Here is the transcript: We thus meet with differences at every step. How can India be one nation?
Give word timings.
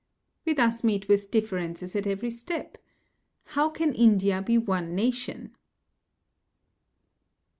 We 0.45 0.53
thus 0.53 0.83
meet 0.83 1.07
with 1.07 1.29
differences 1.29 1.95
at 1.95 2.07
every 2.07 2.31
step. 2.31 2.79
How 3.43 3.69
can 3.69 3.93
India 3.93 4.41
be 4.41 4.57
one 4.57 4.95
nation? 4.95 5.55